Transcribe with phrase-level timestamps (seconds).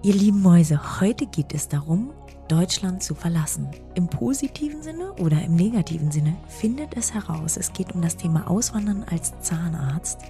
[0.00, 2.12] Ihr lieben Mäuse, heute geht es darum,
[2.46, 3.68] Deutschland zu verlassen.
[3.96, 7.56] Im positiven Sinne oder im negativen Sinne findet es heraus.
[7.56, 10.20] Es geht um das Thema Auswandern als Zahnarzt.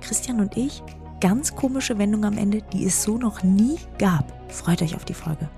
[0.00, 0.84] Christian und ich,
[1.20, 4.32] ganz komische Wendung am Ende, die es so noch nie gab.
[4.52, 5.48] Freut euch auf die Folge.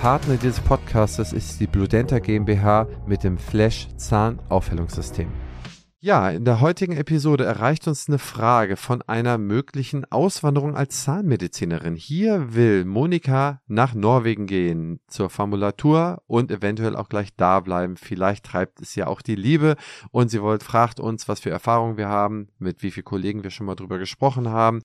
[0.00, 5.28] Partner dieses Podcasts ist die Bludenta GmbH mit dem Flash Zahnaufhellungssystem.
[6.00, 11.96] Ja, in der heutigen Episode erreicht uns eine Frage von einer möglichen Auswanderung als Zahnmedizinerin.
[11.96, 17.98] Hier will Monika nach Norwegen gehen zur Formulatur und eventuell auch gleich da bleiben.
[17.98, 19.76] Vielleicht treibt es ja auch die Liebe
[20.12, 23.50] und sie wollt, fragt uns, was für Erfahrungen wir haben, mit wie vielen Kollegen wir
[23.50, 24.80] schon mal drüber gesprochen haben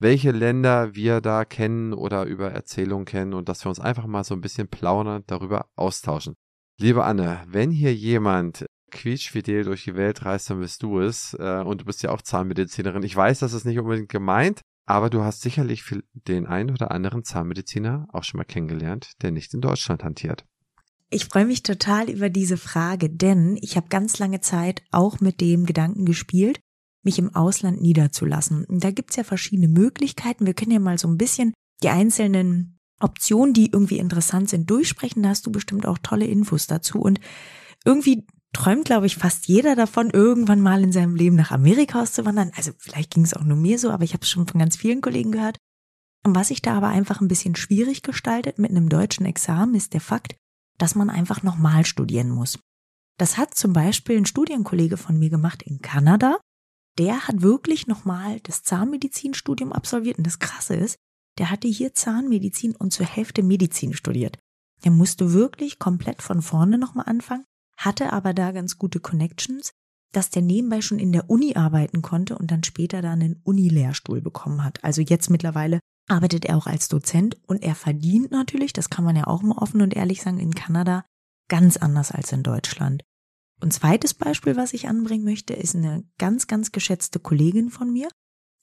[0.00, 4.24] welche Länder wir da kennen oder über Erzählungen kennen und dass wir uns einfach mal
[4.24, 6.34] so ein bisschen plaudern darüber austauschen.
[6.78, 11.34] Liebe Anne, wenn hier jemand quietschfidel durch die Welt reist, dann bist du es.
[11.34, 13.02] Äh, und du bist ja auch Zahnmedizinerin.
[13.02, 15.84] Ich weiß, das ist nicht unbedingt gemeint, aber du hast sicherlich
[16.14, 20.44] den einen oder anderen Zahnmediziner auch schon mal kennengelernt, der nicht in Deutschland hantiert.
[21.10, 25.40] Ich freue mich total über diese Frage, denn ich habe ganz lange Zeit auch mit
[25.40, 26.60] dem Gedanken gespielt,
[27.02, 28.66] mich im Ausland niederzulassen.
[28.68, 30.46] Da gibt's ja verschiedene Möglichkeiten.
[30.46, 35.22] Wir können ja mal so ein bisschen die einzelnen Optionen, die irgendwie interessant sind, durchsprechen.
[35.22, 37.00] Da hast du bestimmt auch tolle Infos dazu.
[37.00, 37.20] Und
[37.84, 42.52] irgendwie träumt, glaube ich, fast jeder davon, irgendwann mal in seinem Leben nach Amerika auszuwandern.
[42.56, 44.76] Also vielleicht ging es auch nur mir so, aber ich habe es schon von ganz
[44.76, 45.56] vielen Kollegen gehört.
[46.24, 49.94] Und was sich da aber einfach ein bisschen schwierig gestaltet mit einem deutschen Examen, ist
[49.94, 50.36] der Fakt,
[50.76, 52.58] dass man einfach nochmal studieren muss.
[53.18, 56.38] Das hat zum Beispiel ein Studienkollege von mir gemacht in Kanada
[57.00, 60.18] der hat wirklich nochmal das Zahnmedizinstudium absolviert.
[60.18, 60.98] Und das Krasse ist,
[61.38, 64.38] der hatte hier Zahnmedizin und zur Hälfte Medizin studiert.
[64.84, 67.44] Der musste wirklich komplett von vorne nochmal anfangen,
[67.78, 69.70] hatte aber da ganz gute Connections,
[70.12, 74.20] dass der nebenbei schon in der Uni arbeiten konnte und dann später dann einen Unilehrstuhl
[74.20, 74.84] bekommen hat.
[74.84, 79.16] Also jetzt mittlerweile arbeitet er auch als Dozent und er verdient natürlich, das kann man
[79.16, 81.06] ja auch mal offen und ehrlich sagen, in Kanada
[81.48, 83.02] ganz anders als in Deutschland.
[83.60, 88.08] Und zweites Beispiel, was ich anbringen möchte, ist eine ganz, ganz geschätzte Kollegin von mir.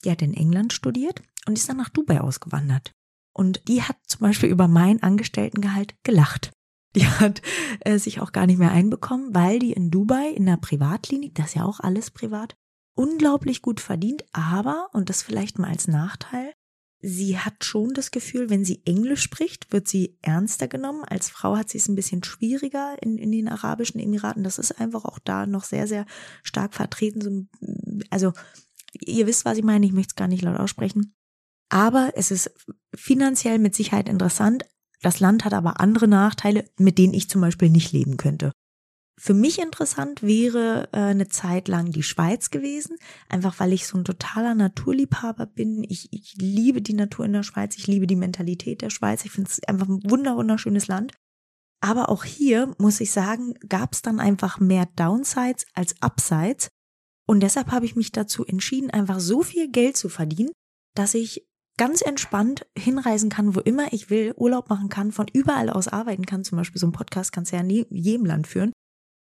[0.04, 2.92] Die hat in England studiert und ist dann nach Dubai ausgewandert.
[3.32, 6.50] Und die hat zum Beispiel über mein Angestelltengehalt gelacht.
[6.96, 7.42] Die hat
[7.80, 11.48] äh, sich auch gar nicht mehr einbekommen, weil die in Dubai in der Privatklinik, das
[11.48, 12.56] ist ja auch alles privat,
[12.94, 16.52] unglaublich gut verdient, aber, und das vielleicht mal als Nachteil,
[17.00, 21.04] sie hat schon das Gefühl, wenn sie Englisch spricht, wird sie ernster genommen.
[21.04, 24.44] Als Frau hat sie es ein bisschen schwieriger in, in den Arabischen Emiraten.
[24.44, 26.06] Das ist einfach auch da noch sehr, sehr
[26.42, 27.48] stark vertreten.
[28.10, 28.32] Also,
[28.92, 29.86] ihr wisst, was ich meine.
[29.86, 31.14] Ich möchte es gar nicht laut aussprechen.
[31.68, 32.50] Aber es ist
[32.94, 34.64] finanziell mit Sicherheit interessant.
[35.02, 38.52] Das Land hat aber andere Nachteile, mit denen ich zum Beispiel nicht leben könnte.
[39.20, 42.96] Für mich interessant wäre äh, eine Zeit lang die Schweiz gewesen,
[43.28, 45.82] einfach weil ich so ein totaler Naturliebhaber bin.
[45.82, 49.24] Ich, ich liebe die Natur in der Schweiz, ich liebe die Mentalität der Schweiz.
[49.24, 51.14] Ich finde es einfach ein wunder wunderschönes Land.
[51.80, 56.68] Aber auch hier muss ich sagen, gab es dann einfach mehr Downsides als Upsides.
[57.26, 60.52] Und deshalb habe ich mich dazu entschieden, einfach so viel Geld zu verdienen,
[60.94, 61.44] dass ich
[61.76, 66.24] ganz entspannt hinreisen kann, wo immer ich will, Urlaub machen kann, von überall aus arbeiten
[66.24, 66.44] kann.
[66.44, 68.72] Zum Beispiel so ein Podcast kannst du ja in jedem Land führen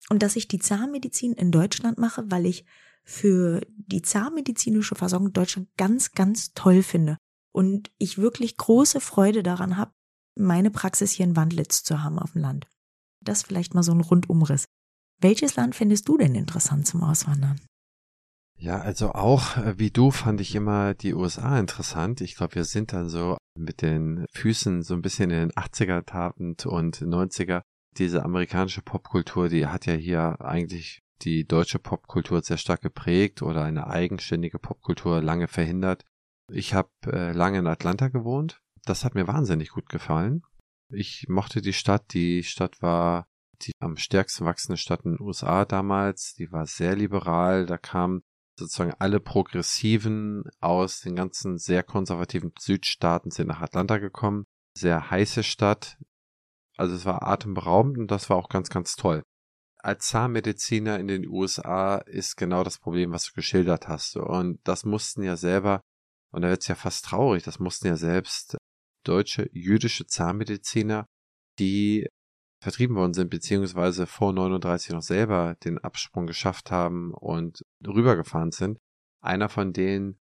[0.10, 2.66] und dass ich die Zahnmedizin in Deutschland mache, weil ich
[3.04, 7.18] für die zahnmedizinische Versorgung Deutschland ganz, ganz toll finde
[7.52, 9.92] und ich wirklich große Freude daran habe,
[10.36, 12.68] meine Praxis hier in Wandlitz zu haben auf dem Land.
[13.22, 14.66] Das vielleicht mal so ein Rundumriss.
[15.20, 17.60] Welches Land findest du denn interessant zum Auswandern?
[18.58, 22.22] Ja, also auch äh, wie du fand ich immer die USA interessant.
[22.22, 26.06] Ich glaube, wir sind dann so mit den Füßen so ein bisschen in den 80er
[26.06, 27.62] tapend und 90er
[27.98, 33.64] diese amerikanische Popkultur, die hat ja hier eigentlich die deutsche Popkultur sehr stark geprägt oder
[33.64, 36.06] eine eigenständige Popkultur lange verhindert.
[36.52, 38.62] Ich habe äh, lange in Atlanta gewohnt.
[38.86, 40.42] Das hat mir wahnsinnig gut gefallen.
[40.90, 42.14] Ich mochte die Stadt.
[42.14, 43.28] Die Stadt war
[43.62, 46.34] die am stärksten wachsende Stadt in den USA damals.
[46.34, 47.66] Die war sehr liberal.
[47.66, 48.24] Da kamen
[48.58, 54.46] sozusagen alle Progressiven aus den ganzen sehr konservativen Südstaaten sind nach Atlanta gekommen.
[54.78, 55.98] Sehr heiße Stadt,
[56.82, 59.22] also es war atemberaubend und das war auch ganz, ganz toll.
[59.78, 64.18] Als Zahnmediziner in den USA ist genau das Problem, was du geschildert hast.
[64.18, 65.82] Und das mussten ja selber,
[66.32, 68.58] und da wird es ja fast traurig, das mussten ja selbst
[69.06, 71.06] deutsche, jüdische Zahnmediziner,
[71.60, 72.08] die
[72.64, 78.80] vertrieben worden sind, beziehungsweise vor 39 noch selber den Absprung geschafft haben und rübergefahren sind.
[79.24, 80.18] Einer von denen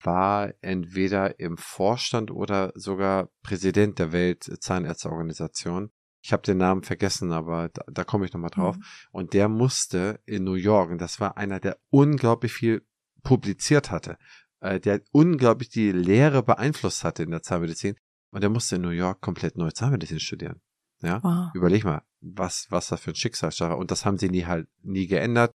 [0.00, 5.90] war entweder im Vorstand oder sogar Präsident der Weltzahnärzteorganisation.
[6.20, 8.76] Ich habe den Namen vergessen, aber da, da komme ich nochmal drauf.
[8.76, 8.82] Mhm.
[9.12, 12.86] Und der musste in New York, und das war einer, der unglaublich viel
[13.22, 14.18] publiziert hatte,
[14.60, 17.96] äh, der unglaublich die Lehre beeinflusst hatte in der Zahnmedizin.
[18.30, 20.60] Und der musste in New York komplett neue Zahnmedizin studieren.
[21.00, 21.50] Ja, wow.
[21.54, 23.76] überleg mal, was, was das für ein Schicksalsschlag.
[23.76, 25.52] Und das haben sie nie halt nie geändert.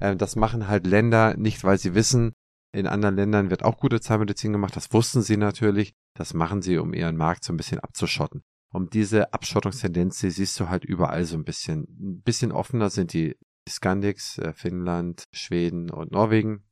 [0.00, 2.34] Äh, das machen halt Länder nicht, weil sie wissen,
[2.72, 4.76] in anderen Ländern wird auch gute Zahnmedizin gemacht.
[4.76, 5.94] Das wussten sie natürlich.
[6.14, 8.42] Das machen sie, um ihren Markt so ein bisschen abzuschotten.
[8.72, 11.82] Um diese Abschottungstendenz, die siehst du halt überall so ein bisschen.
[12.00, 13.36] Ein bisschen offener sind die
[13.68, 16.64] Skandics, äh, Finnland, Schweden und Norwegen.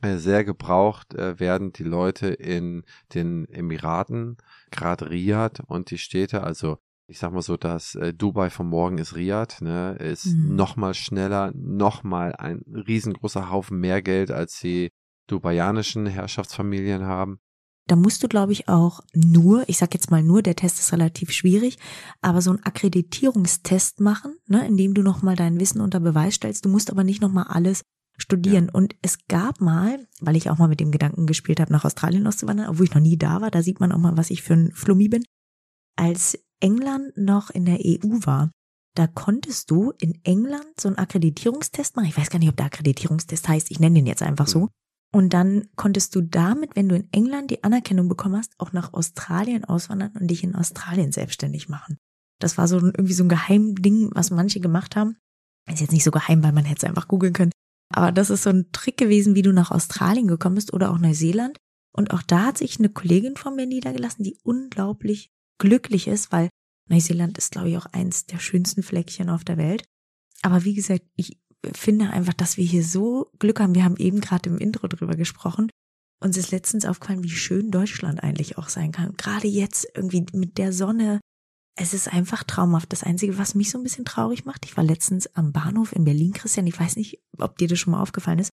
[0.00, 2.84] Äh, sehr gebraucht äh, werden die Leute in
[3.14, 4.36] den Emiraten,
[4.70, 6.78] gerade Riyadh und die Städte, also
[7.08, 10.54] ich sag mal so, dass äh, Dubai von morgen ist Riyadh, ne, ist mhm.
[10.54, 14.90] noch mal schneller, noch mal ein riesengroßer Haufen mehr Geld, als die
[15.28, 17.38] dubaianischen Herrschaftsfamilien haben.
[17.86, 20.92] Da musst du, glaube ich, auch nur, ich sag jetzt mal nur, der Test ist
[20.92, 21.78] relativ schwierig,
[22.20, 26.66] aber so einen Akkreditierungstest machen, ne, indem du nochmal dein Wissen unter Beweis stellst.
[26.66, 27.82] Du musst aber nicht nochmal alles
[28.18, 28.66] studieren.
[28.66, 28.74] Ja.
[28.74, 32.26] Und es gab mal, weil ich auch mal mit dem Gedanken gespielt habe, nach Australien
[32.26, 34.54] auszuwandern, obwohl ich noch nie da war, da sieht man auch mal, was ich für
[34.54, 35.24] ein Flummi bin.
[35.96, 38.50] Als England noch in der EU war,
[38.94, 42.08] da konntest du in England so einen Akkreditierungstest machen.
[42.08, 43.70] Ich weiß gar nicht, ob der Akkreditierungstest heißt.
[43.70, 44.68] Ich nenne den jetzt einfach so.
[45.12, 48.92] Und dann konntest du damit, wenn du in England die Anerkennung bekommen hast, auch nach
[48.92, 51.96] Australien auswandern und dich in Australien selbstständig machen.
[52.40, 55.16] Das war so irgendwie so ein Geheimding, was manche gemacht haben.
[55.70, 57.52] Ist jetzt nicht so geheim, weil man hätte es einfach googeln können.
[57.90, 60.98] Aber das ist so ein Trick gewesen, wie du nach Australien gekommen bist oder auch
[60.98, 61.58] Neuseeland.
[61.92, 66.48] Und auch da hat sich eine Kollegin von mir niedergelassen, die unglaublich glücklich ist, weil
[66.88, 69.84] Neuseeland ist, glaube ich, auch eins der schönsten Fleckchen auf der Welt.
[70.42, 71.38] Aber wie gesagt, ich
[71.74, 73.74] finde einfach, dass wir hier so Glück haben.
[73.74, 75.70] Wir haben eben gerade im Intro drüber gesprochen.
[76.20, 79.16] Uns ist letztens aufgefallen, wie schön Deutschland eigentlich auch sein kann.
[79.16, 81.20] Gerade jetzt irgendwie mit der Sonne.
[81.76, 82.92] Es ist einfach traumhaft.
[82.92, 86.04] Das Einzige, was mich so ein bisschen traurig macht, ich war letztens am Bahnhof in
[86.04, 86.66] Berlin, Christian.
[86.66, 88.50] Ich weiß nicht, ob dir das schon mal aufgefallen ist.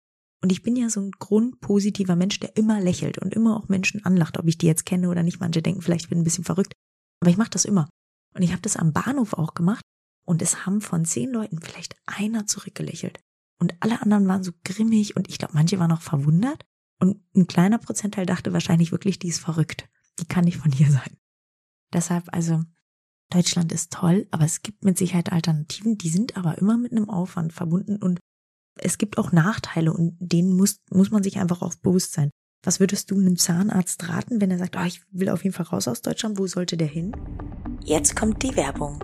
[0.41, 4.05] Und ich bin ja so ein grundpositiver Mensch, der immer lächelt und immer auch Menschen
[4.05, 5.41] anlacht, ob ich die jetzt kenne oder nicht.
[5.41, 6.71] Manche denken vielleicht, ich bin ein bisschen verrückt.
[7.21, 7.89] Aber ich mache das immer.
[8.33, 9.83] Und ich habe das am Bahnhof auch gemacht.
[10.29, 13.19] Und es haben von zehn Leuten vielleicht einer zurückgelächelt.
[13.59, 16.67] Und alle anderen waren so grimmig und ich glaube, manche waren auch verwundert.
[16.99, 19.89] Und ein kleiner Prozentteil dachte wahrscheinlich wirklich, die ist verrückt.
[20.19, 21.17] Die kann nicht von hier sein.
[21.91, 22.61] Deshalb, also,
[23.31, 27.09] Deutschland ist toll, aber es gibt mit Sicherheit Alternativen, die sind aber immer mit einem
[27.09, 28.19] Aufwand verbunden und
[28.75, 32.29] es gibt auch Nachteile und denen muss, muss man sich einfach auch bewusst sein.
[32.63, 35.65] Was würdest du einem Zahnarzt raten, wenn er sagt, oh, ich will auf jeden Fall
[35.65, 37.13] raus aus Deutschland, wo sollte der hin?
[37.83, 39.03] Jetzt kommt die Werbung.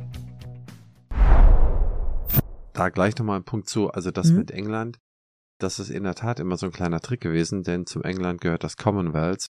[2.73, 3.89] da gleich nochmal ein Punkt zu.
[3.89, 4.37] Also das mhm.
[4.37, 4.99] mit England,
[5.59, 8.63] das ist in der Tat immer so ein kleiner Trick gewesen, denn zum England gehört
[8.63, 9.47] das Commonwealth.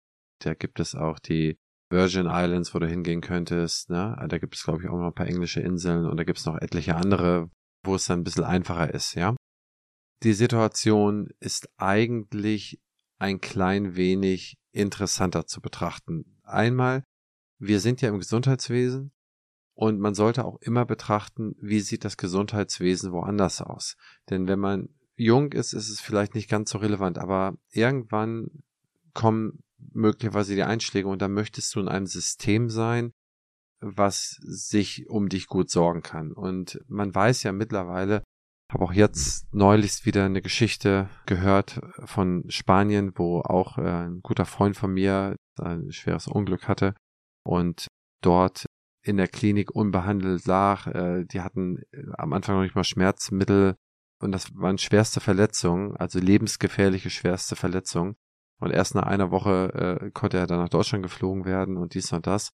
[0.42, 1.56] Da gibt es auch die
[1.90, 3.90] Virgin Islands, wo du hingehen könntest.
[3.90, 4.16] Ne?
[4.28, 6.46] Da gibt es, glaube ich, auch noch ein paar englische Inseln und da gibt es
[6.46, 7.50] noch etliche andere,
[7.84, 9.34] wo es dann ein bisschen einfacher ist, ja.
[10.22, 12.80] Die Situation ist eigentlich
[13.18, 16.38] ein klein wenig interessanter zu betrachten.
[16.42, 17.04] Einmal,
[17.58, 19.12] wir sind ja im Gesundheitswesen
[19.76, 23.96] und man sollte auch immer betrachten, wie sieht das Gesundheitswesen woanders aus.
[24.30, 28.62] Denn wenn man jung ist, ist es vielleicht nicht ganz so relevant, aber irgendwann
[29.12, 33.12] kommen möglicherweise die Einschläge und dann möchtest du in einem System sein,
[33.80, 36.32] was sich um dich gut sorgen kann.
[36.32, 38.22] Und man weiß ja mittlerweile,
[38.72, 44.46] habe auch jetzt neulich wieder eine Geschichte gehört von Spanien, wo auch äh, ein guter
[44.46, 46.94] Freund von mir ein schweres Unglück hatte
[47.44, 47.86] und
[48.22, 48.66] dort
[49.06, 50.86] in der Klinik unbehandelt lag.
[50.88, 53.76] Äh, die hatten äh, am Anfang noch nicht mal Schmerzmittel
[54.20, 58.16] und das waren schwerste Verletzungen, also lebensgefährliche schwerste Verletzungen.
[58.58, 62.12] Und erst nach einer Woche äh, konnte er dann nach Deutschland geflogen werden und dies
[62.12, 62.52] und das.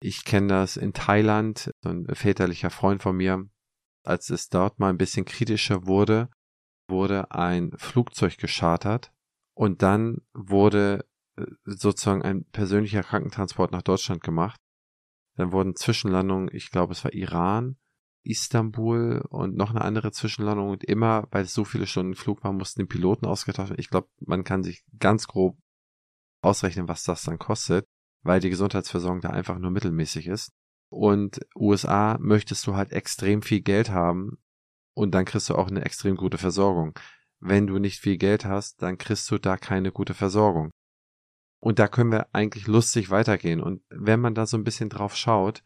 [0.00, 3.48] Ich kenne das in Thailand, so ein väterlicher Freund von mir,
[4.04, 6.28] als es dort mal ein bisschen kritischer wurde,
[6.88, 9.12] wurde ein Flugzeug geschartert
[9.54, 14.60] und dann wurde äh, sozusagen ein persönlicher Krankentransport nach Deutschland gemacht.
[15.36, 17.76] Dann wurden Zwischenlandungen, ich glaube, es war Iran,
[18.24, 22.52] Istanbul und noch eine andere Zwischenlandung und immer, weil es so viele Stunden Flug war,
[22.52, 23.80] mussten die Piloten ausgetauscht werden.
[23.80, 25.56] Ich glaube, man kann sich ganz grob
[26.42, 27.86] ausrechnen, was das dann kostet,
[28.22, 30.52] weil die Gesundheitsversorgung da einfach nur mittelmäßig ist.
[30.88, 34.38] und USA möchtest du halt extrem viel Geld haben
[34.94, 36.98] und dann kriegst du auch eine extrem gute Versorgung.
[37.40, 40.70] Wenn du nicht viel Geld hast, dann kriegst du da keine gute Versorgung.
[41.66, 43.60] Und da können wir eigentlich lustig weitergehen.
[43.60, 45.64] Und wenn man da so ein bisschen drauf schaut,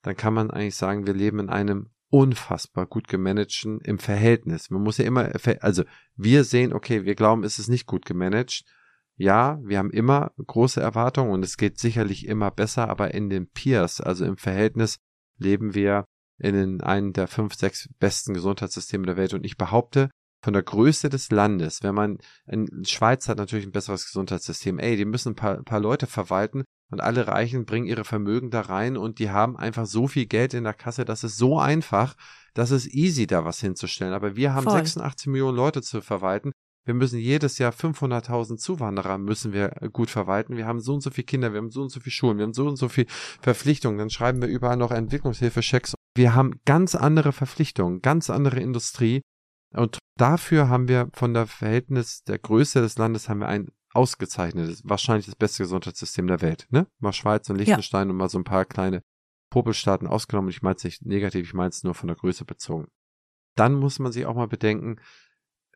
[0.00, 4.70] dann kann man eigentlich sagen, wir leben in einem unfassbar gut gemanagten im Verhältnis.
[4.70, 5.30] Man muss ja immer,
[5.60, 5.84] also
[6.16, 8.64] wir sehen, okay, wir glauben, es ist nicht gut gemanagt.
[9.16, 13.46] Ja, wir haben immer große Erwartungen und es geht sicherlich immer besser, aber in den
[13.46, 15.00] Peers, also im Verhältnis,
[15.36, 16.06] leben wir
[16.38, 19.34] in einem der fünf, sechs besten Gesundheitssysteme der Welt.
[19.34, 20.08] Und ich behaupte,
[20.42, 24.96] von der Größe des Landes, wenn man, in Schweiz hat natürlich ein besseres Gesundheitssystem, ey,
[24.96, 28.62] die müssen ein paar, ein paar Leute verwalten und alle Reichen bringen ihre Vermögen da
[28.62, 32.14] rein und die haben einfach so viel Geld in der Kasse, das ist so einfach,
[32.54, 34.12] das ist easy, da was hinzustellen.
[34.12, 34.74] Aber wir haben Voll.
[34.74, 36.52] 86 Millionen Leute zu verwalten.
[36.84, 40.56] Wir müssen jedes Jahr 500.000 Zuwanderer müssen wir gut verwalten.
[40.56, 42.44] Wir haben so und so viele Kinder, wir haben so und so viele Schulen, wir
[42.44, 43.06] haben so und so viele
[43.40, 43.98] Verpflichtungen.
[43.98, 45.94] Dann schreiben wir überall noch Entwicklungshilfe-Checks.
[46.16, 49.22] Wir haben ganz andere Verpflichtungen, ganz andere Industrie.
[49.72, 54.82] Und dafür haben wir von der Verhältnis der Größe des Landes haben wir ein ausgezeichnetes,
[54.84, 56.66] wahrscheinlich das beste Gesundheitssystem der Welt.
[56.70, 56.86] Ne?
[56.98, 58.12] Mal Schweiz und Liechtenstein ja.
[58.12, 59.02] und mal so ein paar kleine
[59.50, 60.50] Popelstaaten ausgenommen.
[60.50, 62.88] Ich meine es nicht negativ, ich meine es nur von der Größe bezogen.
[63.54, 64.98] Dann muss man sich auch mal bedenken,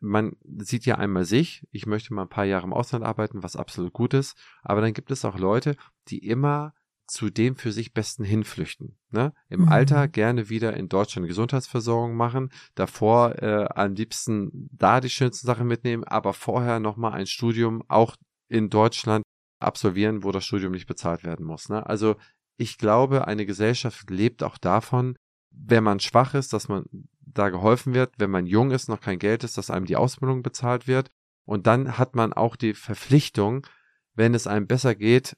[0.01, 3.57] man sieht ja einmal sich, ich möchte mal ein paar Jahre im Ausland arbeiten, was
[3.57, 5.77] absolut gut ist, aber dann gibt es auch Leute,
[6.09, 6.75] die immer
[7.07, 8.99] zu dem für sich Besten hinflüchten.
[9.11, 9.33] Ne?
[9.49, 9.69] Im mhm.
[9.69, 15.67] Alter gerne wieder in Deutschland Gesundheitsversorgung machen, davor äh, am liebsten da die schönsten Sachen
[15.67, 18.17] mitnehmen, aber vorher nochmal ein Studium auch
[18.49, 19.25] in Deutschland
[19.61, 21.69] absolvieren, wo das Studium nicht bezahlt werden muss.
[21.69, 21.87] Ne?
[21.87, 22.17] Also
[22.57, 25.17] ich glaube, eine Gesellschaft lebt auch davon,
[25.51, 26.85] wenn man schwach ist, dass man
[27.21, 30.43] da geholfen wird, wenn man jung ist, noch kein Geld ist, dass einem die Ausbildung
[30.43, 31.11] bezahlt wird.
[31.45, 33.67] Und dann hat man auch die Verpflichtung,
[34.15, 35.37] wenn es einem besser geht,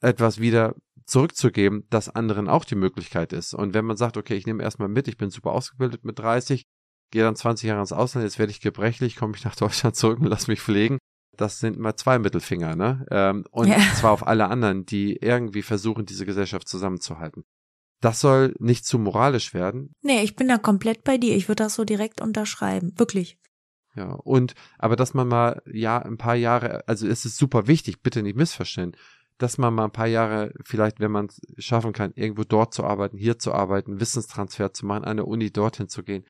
[0.00, 0.74] etwas wieder
[1.08, 3.54] zurückzugeben, dass anderen auch die Möglichkeit ist.
[3.54, 6.64] Und wenn man sagt, okay, ich nehme erstmal mit, ich bin super ausgebildet mit 30,
[7.10, 10.20] gehe dann 20 Jahre ins Ausland, jetzt werde ich gebrechlich, komme ich nach Deutschland zurück
[10.20, 10.98] und lass mich pflegen.
[11.36, 13.06] Das sind mal zwei Mittelfinger, ne?
[13.10, 13.78] Ähm, und ja.
[13.94, 17.44] zwar auf alle anderen, die irgendwie versuchen, diese Gesellschaft zusammenzuhalten.
[18.00, 19.92] Das soll nicht zu moralisch werden.
[20.02, 21.36] Nee, ich bin da komplett bei dir.
[21.36, 22.92] Ich würde das so direkt unterschreiben.
[22.96, 23.38] Wirklich.
[23.94, 28.02] Ja, und aber dass man mal ja ein paar Jahre, also es ist super wichtig,
[28.02, 28.96] bitte nicht missverstehen
[29.38, 32.84] dass man mal ein paar Jahre vielleicht, wenn man es schaffen kann, irgendwo dort zu
[32.84, 36.24] arbeiten, hier zu arbeiten, Wissenstransfer zu machen, an der Uni dorthin zu gehen.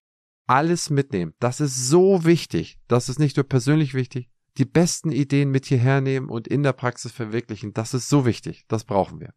[0.46, 1.34] Alles mitnehmen.
[1.40, 2.78] Das ist so wichtig.
[2.86, 4.28] Das ist nicht nur persönlich wichtig.
[4.56, 7.74] Die besten Ideen mit hierher nehmen und in der Praxis verwirklichen.
[7.74, 8.64] Das ist so wichtig.
[8.68, 9.32] Das brauchen wir.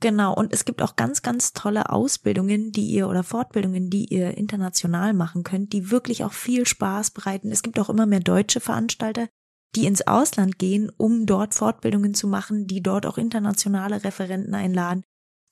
[0.00, 4.36] Genau, und es gibt auch ganz, ganz tolle Ausbildungen, die ihr oder Fortbildungen, die ihr
[4.38, 7.52] international machen könnt, die wirklich auch viel Spaß bereiten.
[7.52, 9.28] Es gibt auch immer mehr deutsche Veranstalter,
[9.76, 15.04] die ins Ausland gehen, um dort Fortbildungen zu machen, die dort auch internationale Referenten einladen.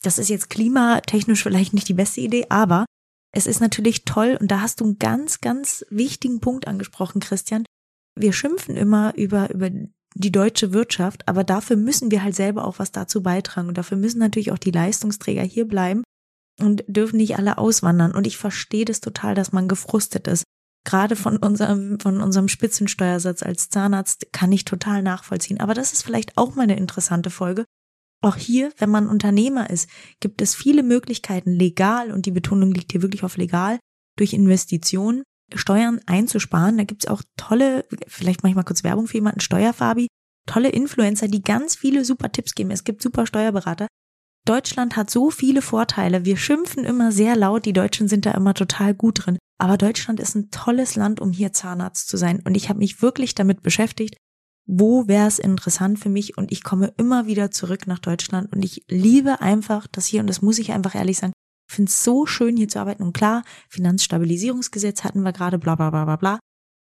[0.02, 2.86] Das ist jetzt klimatechnisch vielleicht nicht die beste Idee, aber
[3.32, 7.64] es ist natürlich toll und da hast du einen ganz, ganz wichtigen Punkt angesprochen, Christian.
[8.16, 9.70] Wir schimpfen immer über, über
[10.14, 13.96] die deutsche Wirtschaft, aber dafür müssen wir halt selber auch was dazu beitragen und dafür
[13.96, 16.02] müssen natürlich auch die Leistungsträger hier bleiben
[16.60, 18.12] und dürfen nicht alle auswandern.
[18.12, 20.44] Und ich verstehe das total, dass man gefrustet ist
[20.88, 25.60] gerade von unserem, von unserem Spitzensteuersatz als Zahnarzt kann ich total nachvollziehen.
[25.60, 27.66] Aber das ist vielleicht auch mal eine interessante Folge.
[28.22, 29.88] Auch hier, wenn man Unternehmer ist,
[30.20, 33.78] gibt es viele Möglichkeiten, legal, und die Betonung liegt hier wirklich auf legal,
[34.16, 36.78] durch Investitionen Steuern einzusparen.
[36.78, 40.08] Da gibt's auch tolle, vielleicht mache ich mal kurz Werbung für jemanden, Steuerfabi,
[40.46, 42.70] tolle Influencer, die ganz viele super Tipps geben.
[42.70, 43.88] Es gibt super Steuerberater.
[44.46, 46.24] Deutschland hat so viele Vorteile.
[46.24, 49.38] Wir schimpfen immer sehr laut, die Deutschen sind da immer total gut drin.
[49.58, 52.40] Aber Deutschland ist ein tolles Land, um hier Zahnarzt zu sein.
[52.44, 54.16] Und ich habe mich wirklich damit beschäftigt,
[54.66, 56.38] wo wäre es interessant für mich.
[56.38, 58.52] Und ich komme immer wieder zurück nach Deutschland.
[58.52, 60.20] Und ich liebe einfach das hier.
[60.20, 61.32] Und das muss ich einfach ehrlich sagen.
[61.68, 63.02] Ich finde es so schön, hier zu arbeiten.
[63.02, 66.38] Und klar, Finanzstabilisierungsgesetz hatten wir gerade, bla bla bla bla bla.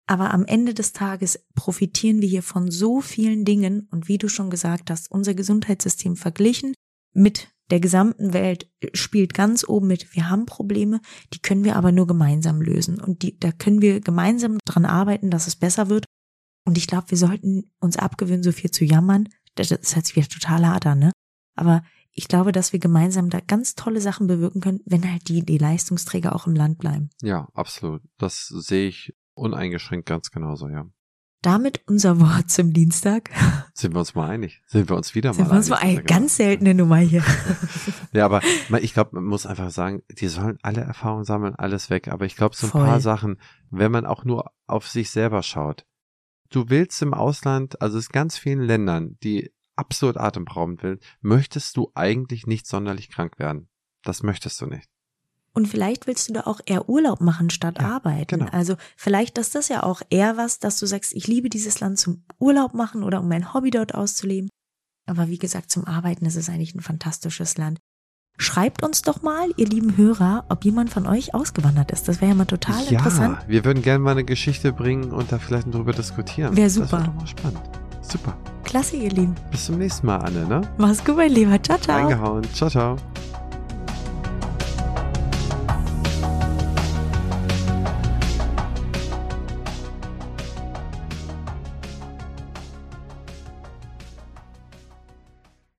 [0.10, 3.88] Aber am Ende des Tages profitieren wir hier von so vielen Dingen.
[3.92, 6.74] Und wie du schon gesagt hast, unser Gesundheitssystem verglichen
[7.14, 10.16] mit der gesamten Welt spielt ganz oben mit.
[10.16, 11.02] Wir haben Probleme,
[11.34, 13.00] die können wir aber nur gemeinsam lösen.
[13.00, 16.06] Und die, da können wir gemeinsam dran arbeiten, dass es besser wird.
[16.66, 19.30] Und ich glaube, wir sollten uns abgewöhnen, so viel zu jammern.
[19.56, 21.12] Das, hört sich wieder total an, ne?
[21.56, 25.46] Aber ich glaube, dass wir gemeinsam da ganz tolle Sachen bewirken können, wenn halt die,
[25.46, 27.10] die Leistungsträger auch im Land bleiben.
[27.22, 28.02] Ja, absolut.
[28.18, 30.86] Das sehe ich uneingeschränkt ganz genauso, ja.
[31.42, 33.30] Damit unser Wort zum Dienstag.
[33.74, 34.64] Sind wir uns mal einig?
[34.66, 35.46] Sind wir uns wieder mal einig?
[35.46, 37.24] Sind wir uns mal eine ganz seltene Nummer hier.
[38.12, 38.42] ja, aber
[38.82, 42.08] ich glaube, man muss einfach sagen, die sollen alle Erfahrungen sammeln, alles weg.
[42.08, 42.86] Aber ich glaube, so ein Voll.
[42.86, 43.40] paar Sachen,
[43.70, 45.86] wenn man auch nur auf sich selber schaut.
[46.50, 51.92] Du willst im Ausland, also es ganz vielen Ländern, die absolut atemberaubend will, möchtest du
[51.94, 53.70] eigentlich nicht sonderlich krank werden.
[54.02, 54.90] Das möchtest du nicht.
[55.58, 58.40] Und vielleicht willst du da auch eher Urlaub machen statt Ja, arbeiten.
[58.40, 58.52] genau.
[58.52, 61.98] Also vielleicht ist das ja auch eher was, dass du sagst, ich liebe dieses Land
[62.00, 64.50] zum Urlaub machen oder um mein Hobby dort auszuleben.
[65.10, 67.80] Aber wie gesagt, zum Arbeiten ist es eigentlich ein fantastisches Land.
[68.38, 72.08] Schreibt uns doch mal, ihr lieben Hörer, ob jemand von euch ausgewandert ist.
[72.08, 73.40] Das wäre ja mal total ja, interessant.
[73.48, 76.56] wir würden gerne mal eine Geschichte bringen und da vielleicht drüber diskutieren.
[76.56, 76.92] Wär Das super.
[76.92, 77.62] wäre doch mal spannend.
[78.04, 78.38] Super.
[78.64, 79.34] Klasse, ihr Lieben.
[79.50, 80.62] Bis zum nächsten Mal, Anne, ne?
[80.78, 81.62] Mach's gut, mein Lieber.
[81.64, 81.98] Ciao, ciao.
[81.98, 82.44] Reingehauen.
[82.54, 82.96] Ciao, ciao.